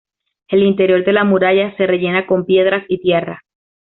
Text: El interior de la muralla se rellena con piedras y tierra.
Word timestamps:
El 0.47 0.63
interior 0.63 1.03
de 1.05 1.13
la 1.13 1.23
muralla 1.23 1.77
se 1.77 1.85
rellena 1.85 2.25
con 2.25 2.43
piedras 2.47 2.83
y 2.89 3.01
tierra. 3.03 3.43